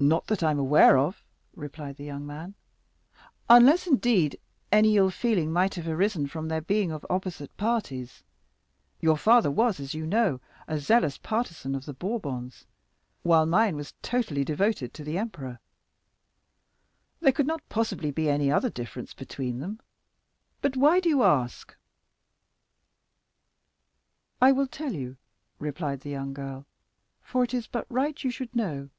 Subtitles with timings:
[0.00, 1.24] "Not that I am aware of,"
[1.56, 2.56] replied the young man,
[3.48, 4.38] "unless, indeed,
[4.70, 9.94] any ill feeling might have arisen from their being of opposite parties—your father was, as
[9.94, 12.66] you know, a zealous partisan of the Bourbons,
[13.22, 15.58] while mine was wholly devoted to the emperor;
[17.20, 19.80] there could not possibly be any other difference between them.
[20.60, 21.74] But why do you ask?"
[24.38, 25.16] "I will tell you,"
[25.58, 26.66] replied the young girl,
[27.22, 28.90] "for it is but right you should know.